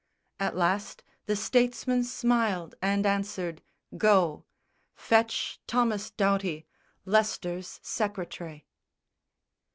At 0.39 0.55
last 0.55 1.03
the 1.27 1.35
statesman 1.35 2.03
smiled 2.03 2.73
and 2.81 3.05
answered, 3.05 3.61
"Go; 3.95 4.45
Fetch 4.95 5.59
Thomas 5.67 6.09
Doughty, 6.09 6.65
Leicester's 7.05 7.79
secretary." 7.83 8.65